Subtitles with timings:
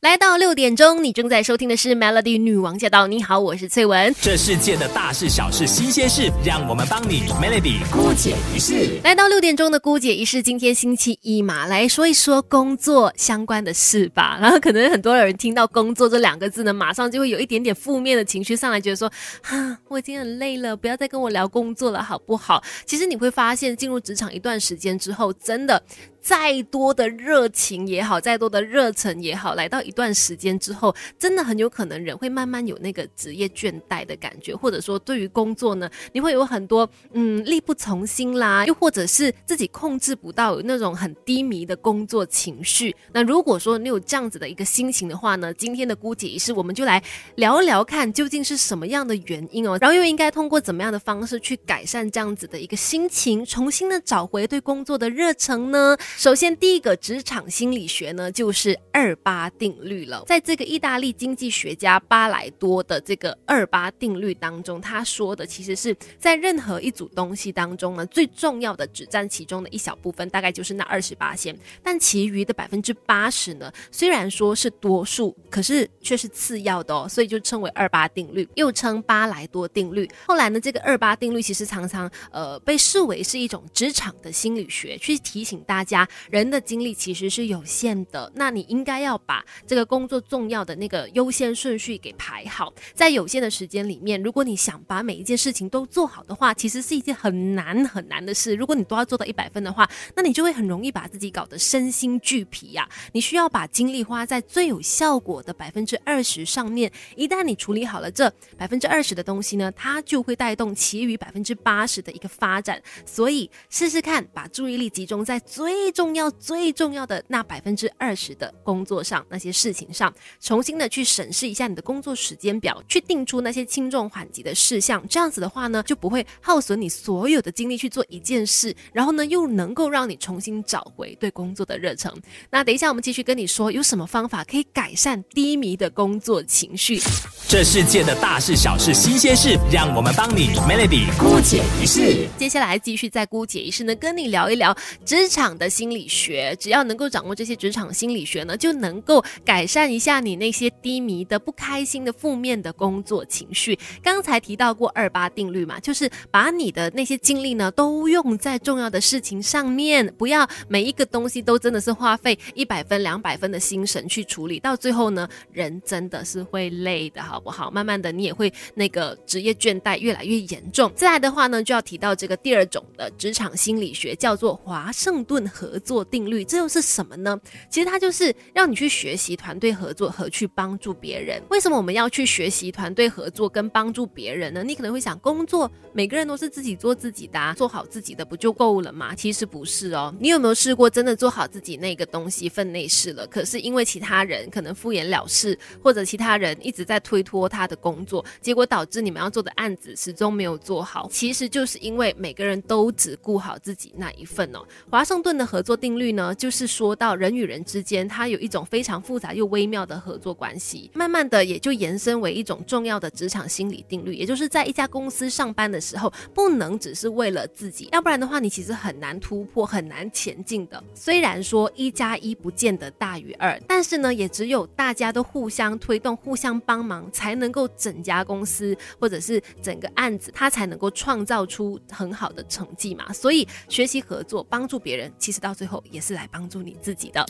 [0.00, 3.08] 来到六点钟，你正在收听的是 Melody 女王驾到。
[3.08, 4.14] 你好，我是翠文。
[4.20, 9.00] 这世界的大事小事新鲜事，让我们帮你 Melody 姑姐一事。
[9.02, 14.38] 来到六点钟的姑姐仪式，今天星期一嘛，来说一说工作相关的事吧。
[14.40, 19.10] 然后可能很多人听到工作这两个字呢，马上就会有一点点负面的情绪上来，觉得说，
[19.42, 22.62] 哈，我已经很累了，不要再跟我聊工作了，好不好？
[22.86, 25.82] 其实你会发现，进入职场一段时间之后，真的。
[26.28, 42.94] 再多的热情也好，再多的热忱也好，来到一段时间之后，真的很有可能人会慢慢有那个职业倦怠的感觉，或者说对于工作呢，你会有很多嗯力不从心啦，又或者是自己控制不到有那种很低迷的工作情绪。
[43.14, 47.02] 那如果说你有这样子的一个心情的话呢，今天的姑姐仪式我们就来
[47.36, 55.96] 聊一聊看究竟是什么样的原因哦，然后又应该通过怎么样的方式去改善这样子的一个心情，重新的找回对工作的热忱呢？
[56.18, 60.24] 首先，第一个职场心理学呢，就是二八定律了。
[60.26, 80.10] 在这个意大利经济学家巴莱多的这个二八定律当中，他说的其实是在任何一组东西当中呢，最重要的只占其中的一小部分，大概就是那二十八先，但其余的百分之八十呢，虽然说是多数，可是却是次要的哦，所以就称为二八定律，又称巴莱多定律。
[80.26, 86.07] 后来呢，这个二八定律其实常常呃被视为是一种职场的心理学，去提醒大家。
[86.30, 92.72] 人的精力其实是有限的，那你应该要把这个工作重要的那个优先顺序给排好。
[92.94, 98.54] 在有限的时间里面，如果你想把每一件事情都做好的话，其实是一件很难很难的事。
[98.54, 102.88] 如果你都要做到一百分的话，那你就会很容易把自己搞得身心俱疲呀。
[103.12, 106.90] 你需要把精力花在最有效果的百分之二十上面。
[107.16, 112.80] 一旦你处理好了这百分之二十的东西呢，它就会带动其余百分之八十的一个发展。
[113.04, 115.87] 所以试试看，把注意力集中在最。
[115.90, 125.04] 重要最重要的那百分之二十的工作上，那些事情上，重新的去审视一下你的工作时间表，去定出那些轻重缓急的事项。
[125.08, 132.12] 这样子的话呢，就不会耗损你所有的精力去做一件事，然后呢，又能够让你重新找回对工作的热忱。
[132.50, 137.00] 那等一下，我们继续跟你说，有什么方法可以改善低迷的工作情绪？
[137.48, 142.28] 这世界的大事小事新鲜事，让我们帮你 Melody 姑解一事。
[142.38, 145.77] 接下来继续在姑解一事呢，跟你聊一聊职场的新。
[145.78, 153.78] 心理学，只要能够掌握这些职场心理学呢，就能够改善一下你那些低迷的、不开心的、负面的工作情绪。
[154.02, 167.70] 刚才提到过二八定律嘛，就是把你的那些精力呢，都用在重要的事情上面，不要每一个东西都真的是花费一百分、两百分的心神去处理，到最后呢，人真的是会累的，好不好？
[167.70, 170.90] 慢慢的，你也会那个职业倦怠越来越严重。
[170.96, 175.78] 再来的话呢，就要提到这个第二种的职场心理学，叫做华盛顿和合。
[175.88, 177.40] 作定律，这又是什么呢？
[177.70, 181.42] 其实它就是让你去学习团队合作和去帮助别人。
[181.48, 184.62] 为什么我们要去学习团队合作跟帮助别人呢？
[184.62, 189.14] 你可能会想，工作每个人都是自己做自己的，做好自己的不就够了吗？
[189.14, 190.14] 其实不是哦。
[190.20, 193.26] 你有没有试过真的做好自己那个东西分内事了？
[193.26, 201.08] 可是因为其他人可能敷衍了事，或者其他人一直在推脱他的工作，结果导致你们要做的案子始终没有做好。
[201.10, 204.60] 其实就是因为每个人都只顾好自己那一份哦。
[204.90, 220.80] 华盛顿的合合作定律呢，就是说到人与人之间，它有一种非常复杂又微妙的合作关系，慢慢的也就延伸为一种重要的职场心理定律，也就是在一家公司上班的时候，不能只是为了自己，要不然的话，你其实很难突破，很难前进的。
[220.94, 233.12] 虽然说一加一不见得大于二，但是呢，也只有大家都互相推动、互相帮忙，才能够整家公司或者是整个案子，它才能够创造出很好的成绩嘛。
[233.12, 237.24] 所以学习合作，帮助别人，其实到最后也是来帮助你自己的。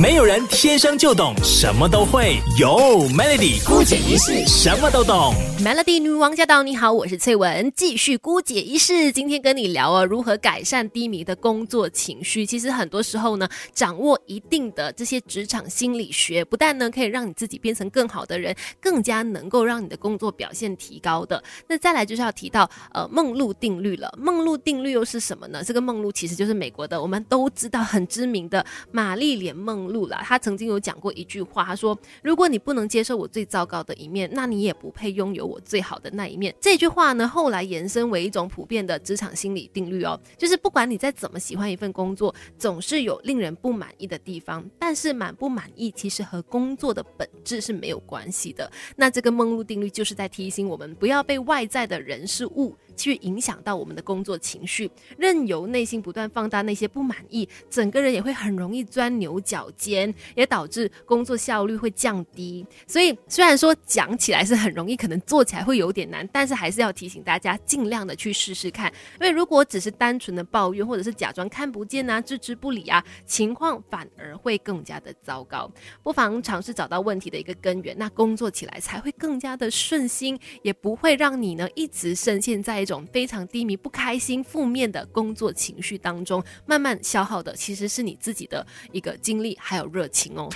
[0.00, 5.34] 没有人天生就懂什么都会，有 Melody 姑姐一世什么都懂。
[5.58, 12.46] Melody 女王驾到，你好，我是翠文，继续姑姐一世，今天跟你聊啊，如何改善低迷的工作情绪。
[12.46, 21.42] 其实很多时候呢，掌握一定的这些职场心理学，不但呢可以让你自己变成更好的人，更加能够让你的工作表现提高的。
[21.68, 24.10] 那再来就是要提到呃梦露定律了。
[24.16, 25.62] 梦露定律又是什么呢？
[25.62, 30.22] 这个梦露其实就是美国的，我们都知道很知名的玛丽莲梦露啦。
[30.24, 44.64] 她曾经有讲过一句话，她说：“如果你不能接受我最糟糕的一面，那你也不配拥有我最好的那一面。”这句话呢，后来延伸为一种普遍的职场心理定律哦，就是不管你再怎么喜欢一份工作，总是有令人不满意的地方。
[44.78, 48.70] 但是满不满意其实和工作的本质是没有关系的。
[48.96, 52.76] 那这个梦露定律就是在提醒我们，不要被外在的人事物。
[53.02, 62.66] 去影响到我们的工作情绪，任由内心不断放大那些不满意，整个人也会很容易钻牛角尖，也导致工作效率会降低。
[62.86, 68.92] 所以虽然说讲起来是很容易，可能做起来会有点难，但是还是要提醒大家，尽量的去试试看。
[69.20, 75.70] 因为如果只是单纯的抱怨，或者是假装看不见啊、置之不理啊，情况反而会更加的糟糕。
[76.02, 90.48] 不妨尝试找到问题的一个根源，那工作起来才会更加的顺心，也不会让你呢一直深陷在种非常低迷、不开心、负面的工作情绪当中，慢慢消耗的其实是你自己的一个精力还有热情哦。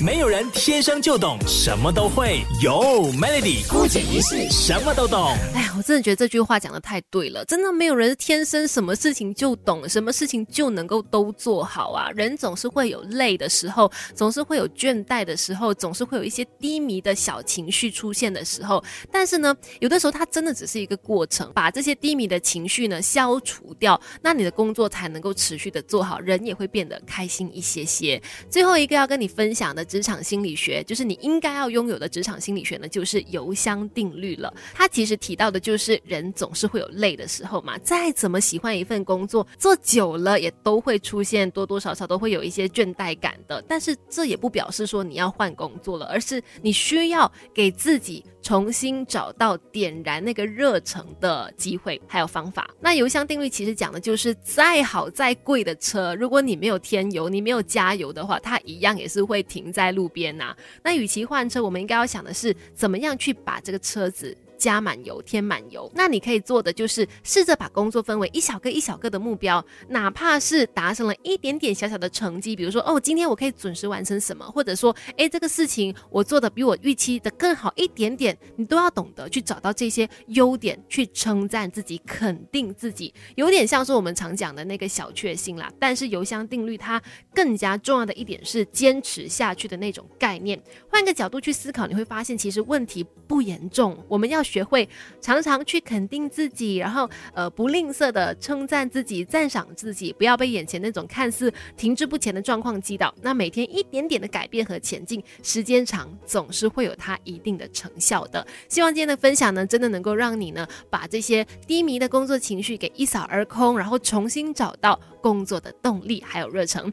[0.00, 5.32] 没有人天生就懂什么都会，有 Melody 孤姐一世什么都懂。
[5.54, 12.10] 哎呀，我真的觉得这句话讲的太对了，真的没有人天生什么事情就懂，什么事情就能够都做好啊。
[12.10, 18.82] 人总是会有累的时候，总是会有倦怠的时候，总是会有一些低迷的小情绪出现的时候。
[19.12, 28.22] 但是呢，有的时候它真的只是一个过程，把这些低迷的情绪呢消除掉，那你的工作才能够持续的做好，人也会变得开心一些些。
[28.48, 29.84] 最后一个要跟你分享的。
[29.84, 34.52] 职场心理学就是你应该要拥有的职场心理学呢，就是油箱定律了。
[34.72, 43.62] 它其实提到的就是人总是会有累的时候嘛，再怎么喜欢一份工作，做久了也都会出现多多少少都会有一些倦怠感的。
[43.68, 52.70] 但是这也不表示说你要换工作了，而是你需要给自己重新找到点燃那个热忱的机会还有方法。
[52.78, 59.64] 那油箱定律其实讲的就是再好再贵的车，如果你没有添油，你没有加油的话，它一样也是会停。
[59.72, 64.36] 在路边呐，那与其换车，我们应该要想的是，怎么样去把这个车子。
[64.64, 65.92] 加满油，添满油。
[65.94, 85.70] 那你可以做的就是试着把工作分为一小个一小个的目标，哪怕是达成了一点点小小的成绩，比如说哦，今天我可以准时完成什么，或者说哎，这个事情我做的比我预期的更好一点点，你都要懂得去找到这些优点，去称赞自己，肯定自己，有点像是我们常讲的那个小确幸啦。
[85.78, 87.02] 但是油箱定律它
[87.34, 90.58] 更加重要的一点是坚持下去的那种概念。
[90.88, 94.42] 换个角度去思考，你会发现其实问题不严重，我们要。
[94.54, 94.88] 学会
[95.20, 103.12] 常常去肯定自己，然后呃不吝啬的称赞自己、赞赏自己，不要被眼前那种看似停滞不前的状况击倒。
[103.20, 108.46] 那每天一点点的改变和前进，时间长总是会有它一定的成效的。
[108.68, 116.92] 希望今天的分享呢，真的能够让你呢把这些低迷的工作情绪给一扫而空，然后重新找到工作的动力还有热忱。